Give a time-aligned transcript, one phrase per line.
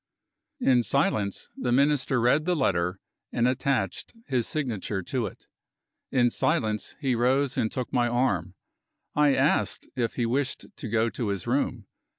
[0.59, 2.97] In silence, the Minister read the letter,
[3.31, 5.45] and attached his signature to it.
[6.11, 8.55] In silence, he rose and took my arm.
[9.13, 11.85] I asked if he wished to go to his room.